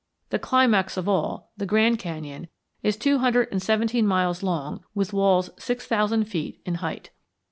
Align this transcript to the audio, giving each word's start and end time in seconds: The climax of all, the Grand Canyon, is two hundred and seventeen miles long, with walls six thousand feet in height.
The 0.31 0.39
climax 0.39 0.97
of 0.97 1.07
all, 1.07 1.51
the 1.57 1.67
Grand 1.67 1.99
Canyon, 1.99 2.47
is 2.81 2.97
two 2.97 3.19
hundred 3.19 3.49
and 3.51 3.61
seventeen 3.61 4.07
miles 4.07 4.41
long, 4.41 4.83
with 4.95 5.13
walls 5.13 5.51
six 5.59 5.85
thousand 5.85 6.23
feet 6.25 6.59
in 6.65 6.73
height. 6.81 7.11